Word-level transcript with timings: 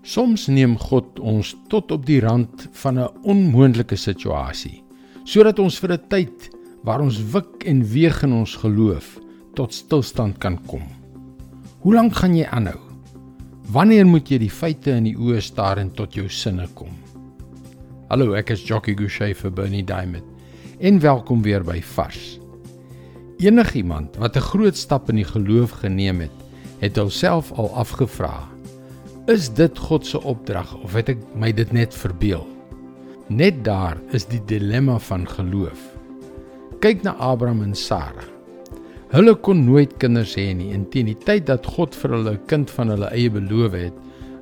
Soms 0.00 0.46
neem 0.48 0.78
God 0.80 1.18
ons 1.20 1.52
tot 1.68 1.90
op 1.92 2.06
die 2.08 2.20
rand 2.24 2.68
van 2.72 2.98
'n 2.98 3.08
onmoontlike 3.22 3.96
situasie, 3.96 4.82
sodat 5.24 5.58
ons 5.58 5.78
vir 5.78 5.92
'n 5.92 6.08
tyd 6.08 6.50
waar 6.84 7.00
ons 7.00 7.20
wik 7.32 7.64
en 7.66 7.84
weeg 7.84 8.22
in 8.22 8.32
ons 8.32 8.56
geloof 8.56 9.18
tot 9.54 9.74
stilstand 9.74 10.38
kan 10.38 10.58
kom. 10.66 10.82
Hoe 11.80 11.94
lank 11.94 12.14
gaan 12.14 12.34
jy 12.34 12.46
aanhou? 12.46 12.80
Wanneer 13.72 14.06
moet 14.06 14.28
jy 14.28 14.38
die 14.38 14.50
feite 14.50 14.90
in 14.90 15.04
die 15.04 15.16
oë 15.16 15.40
staar 15.40 15.78
en 15.78 15.90
tot 15.90 16.14
jou 16.14 16.28
sinne 16.28 16.68
kom? 16.74 16.96
Hallo, 18.08 18.32
ek 18.32 18.50
is 18.50 18.64
Jockey 18.64 18.94
Gouchee 18.94 19.34
vir 19.34 19.50
Bernie 19.50 19.84
Diamond. 19.84 20.24
En 20.80 20.98
welkom 21.00 21.42
weer 21.42 21.62
by 21.62 21.82
Vars. 21.82 22.40
Enigiemand 23.38 24.16
wat 24.16 24.36
'n 24.36 24.40
groot 24.40 24.76
stap 24.76 25.10
in 25.10 25.16
die 25.16 25.24
geloof 25.24 25.70
geneem 25.70 26.20
het, 26.20 26.36
het 26.80 26.96
homself 26.96 27.52
al 27.52 27.74
afgevra: 27.74 28.48
Is 29.30 29.46
dit 29.54 29.78
God 29.78 30.06
se 30.06 30.18
opdrag 30.26 30.72
of 30.82 30.96
het 30.98 31.12
ek 31.12 31.20
my 31.38 31.52
dit 31.54 31.70
net 31.70 31.94
verbeel? 31.94 32.42
Net 33.30 33.60
daar 33.62 34.00
is 34.16 34.24
die 34.26 34.40
dilemma 34.50 34.96
van 35.06 35.22
geloof. 35.28 35.78
Kyk 36.82 37.04
na 37.06 37.12
Abraham 37.22 37.60
en 37.62 37.76
Sara. 37.78 38.24
Hulle 39.12 39.36
kon 39.38 39.60
nooit 39.68 39.92
kinders 40.02 40.32
hê 40.34 40.48
nie 40.56 40.72
en 40.74 40.88
teen 40.90 41.06
die 41.12 41.18
tyd 41.28 41.46
dat 41.46 41.68
God 41.76 41.94
vir 41.94 42.16
hulle 42.16 42.32
'n 42.32 42.46
kind 42.50 42.72
van 42.74 42.90
hulle 42.90 43.10
eie 43.14 43.30
beloof 43.30 43.76
het, 43.78 43.94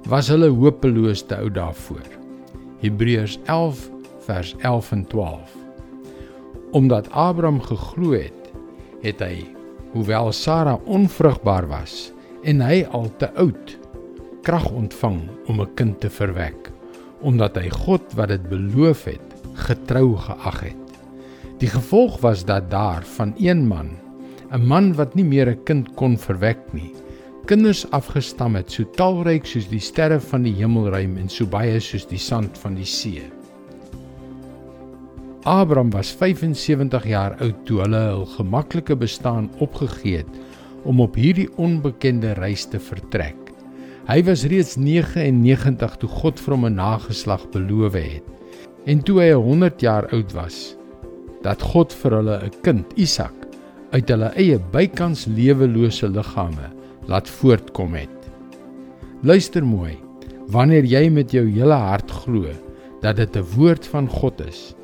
was 0.08 0.30
hulle 0.32 0.48
hopeloos 0.48 1.20
te 1.26 1.36
oud 1.36 1.54
daarvoor. 1.58 2.08
Hebreërs 2.80 3.36
11 3.44 3.90
vers 4.24 4.54
11 4.62 4.92
en 4.92 5.04
12. 5.04 5.56
Omdat 6.72 7.10
Abraham 7.12 7.60
geglo 7.60 8.16
het, 8.16 8.52
het 9.02 9.20
hy, 9.20 9.44
hoewel 9.92 10.32
Sara 10.32 10.78
onvrugbaar 10.84 11.68
was 11.68 12.12
en 12.42 12.60
hy 12.60 12.86
al 12.88 13.12
te 13.16 13.28
oud, 13.34 13.76
krag 14.48 14.70
ontvang 14.72 15.18
om 15.52 15.60
'n 15.60 15.74
kind 15.76 16.00
te 16.00 16.08
verwek, 16.08 16.70
omdat 17.20 17.56
hy 17.60 17.68
God 17.68 18.14
wat 18.16 18.28
dit 18.32 18.44
beloof 18.48 19.04
het, 19.04 19.34
getrou 19.68 20.16
geag 20.16 20.60
het. 20.60 20.84
Die 21.60 21.68
gevolg 21.68 22.20
was 22.20 22.44
dat 22.44 22.70
daar 22.70 23.04
van 23.04 23.34
een 23.36 23.66
man 23.68 23.90
'n 24.50 24.64
man 24.64 24.94
wat 24.94 25.14
nie 25.14 25.24
meer 25.24 25.50
'n 25.50 25.64
kind 25.64 25.94
kon 25.94 26.16
verwek 26.16 26.72
nie. 26.72 26.94
Kinders 27.44 27.90
afgestam 27.90 28.54
het 28.54 28.72
so 28.72 28.84
talryk 28.84 29.44
soos 29.46 29.68
die 29.68 29.80
sterre 29.80 30.20
van 30.20 30.42
die 30.42 30.54
hemelruim 30.54 31.16
en 31.16 31.28
so 31.28 31.46
baie 31.46 31.80
soos 31.80 32.06
die 32.06 32.18
sand 32.18 32.58
van 32.58 32.74
die 32.74 32.84
see. 32.84 33.22
Abraham 35.42 35.90
was 35.90 36.10
75 36.10 37.06
jaar 37.06 37.36
oud 37.40 37.66
toe 37.66 37.80
hulle 37.80 38.00
hul 38.00 38.26
gemaklike 38.26 38.96
bestaan 38.96 39.50
opgegee 39.58 40.16
het 40.16 40.40
om 40.84 41.00
op 41.00 41.14
hierdie 41.14 41.48
onbekende 41.56 42.32
reis 42.32 42.64
te 42.64 42.80
vertrek. 42.80 43.47
Hy 44.08 44.22
was 44.24 44.46
reeds 44.48 44.78
99 44.80 45.98
toe 46.00 46.08
God 46.08 46.38
vir 46.40 46.54
hom 46.54 46.62
'n 46.64 46.78
nageslag 46.80 47.42
beloof 47.52 47.92
het. 47.92 48.24
En 48.88 49.02
toe 49.04 49.18
hy 49.20 49.34
100 49.36 49.82
jaar 49.84 50.08
oud 50.16 50.32
was, 50.32 50.76
dat 51.44 51.60
God 51.60 51.92
vir 51.92 52.16
hulle 52.16 52.36
'n 52.46 52.54
kind, 52.62 52.86
Isak, 52.96 53.36
uit 53.92 54.08
hulle 54.08 54.32
eie 54.32 54.56
bykans 54.72 55.26
lewelose 55.26 56.08
liggame 56.08 56.72
laat 57.06 57.28
voortkom 57.28 57.94
het. 57.94 58.30
Luister 59.22 59.64
mooi. 59.64 59.98
Wanneer 60.48 60.84
jy 60.84 61.10
met 61.10 61.30
jou 61.30 61.44
hele 61.44 61.76
hart 61.76 62.10
glo 62.10 62.48
dat 63.02 63.16
dit 63.16 63.36
'n 63.36 63.44
woord 63.56 63.86
van 63.86 64.08
God 64.08 64.40
is. 64.40 64.74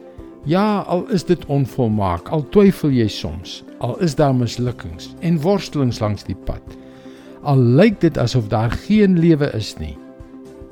Ja, 0.44 0.84
al 0.86 1.08
is 1.08 1.24
dit 1.24 1.46
onvolmaak, 1.46 2.28
al 2.28 2.44
twyfel 2.50 2.90
jy 2.90 3.08
soms, 3.08 3.64
al 3.78 3.96
is 4.00 4.14
daar 4.14 4.34
mislukkings 4.34 5.14
en 5.20 5.40
worstelings 5.40 6.00
langs 6.00 6.24
die 6.24 6.36
pad. 6.44 6.73
Al 7.44 7.60
lyk 7.60 8.00
dit 8.00 8.16
asof 8.16 8.48
daar 8.48 8.72
geen 8.72 9.18
lewe 9.20 9.50
is 9.52 9.74
nie, 9.76 9.96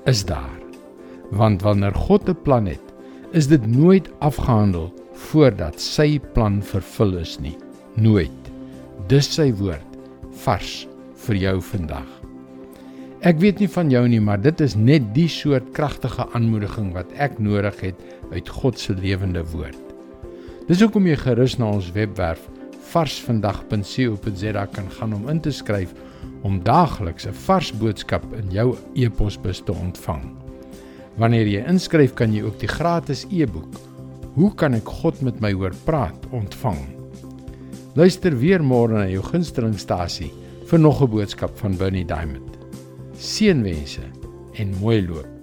is 0.09 0.25
daar. 0.25 0.61
Want 1.31 1.63
wanneer 1.63 1.95
God 1.95 2.29
'n 2.29 2.43
plan 2.43 2.67
het, 2.67 2.87
is 3.33 3.47
dit 3.47 3.67
nooit 3.67 4.09
afgehandel 4.19 4.93
voordat 5.13 5.81
sy 5.81 6.21
plan 6.33 6.63
vervul 6.63 7.17
is 7.19 7.39
nie 7.41 7.57
nooit. 7.95 8.51
Dis 9.09 9.29
sy 9.35 9.53
woord 9.53 9.99
vars 10.45 10.87
vir 11.27 11.37
jou 11.37 11.61
vandag. 11.61 12.09
Ek 13.23 13.39
weet 13.39 13.61
nie 13.61 13.69
van 13.69 13.91
jou 13.91 14.09
nie, 14.09 14.21
maar 14.21 14.41
dit 14.41 14.61
is 14.61 14.75
net 14.75 15.15
die 15.15 15.29
soort 15.29 15.73
kragtige 15.73 16.27
aanmoediging 16.33 16.93
wat 16.93 17.13
ek 17.15 17.39
nodig 17.39 17.81
het 17.81 18.01
uit 18.33 18.49
God 18.49 18.79
se 18.79 18.95
lewende 18.95 19.45
woord. 19.53 19.79
Dis 20.67 20.81
hoekom 20.81 21.07
jy 21.07 21.17
gerus 21.17 21.59
na 21.59 21.69
ons 21.71 21.93
webwerf 21.93 22.49
varsvandag.co.za 22.91 24.67
kan 24.67 24.91
gaan 24.91 25.15
om 25.15 25.29
in 25.29 25.41
te 25.41 25.53
skryf 25.53 25.95
om 26.43 26.63
daagliks 26.63 27.27
'n 27.27 27.35
vars 27.47 27.73
boodskap 27.73 28.25
in 28.35 28.51
jou 28.51 28.77
e-posbus 28.95 29.63
te 29.65 29.73
ontvang. 29.73 30.23
Wanneer 31.17 31.47
jy 31.47 31.65
inskryf, 31.69 32.15
kan 32.15 32.33
jy 32.33 32.43
ook 32.43 32.59
die 32.61 32.69
gratis 32.69 33.27
e-boek 33.31 33.93
Hoe 34.35 34.55
kan 34.55 34.73
ek 34.75 34.89
God 34.89 35.21
met 35.21 35.41
my 35.45 35.53
hoor 35.53 35.75
praat 35.85 36.17
ontvang. 36.33 36.79
Luister 37.95 38.33
weer 38.41 38.63
môre 38.65 38.97
na 38.97 39.05
jou 39.11 39.21
gunstelingstasie 39.27 40.31
vir 40.71 40.79
nog 40.79 41.03
'n 41.03 41.11
boodskap 41.11 41.53
van 41.61 41.77
Bernie 41.77 42.05
Diamond. 42.05 42.57
Seënwense 43.19 44.09
en 44.57 44.75
mooi 44.81 45.07
loop. 45.07 45.42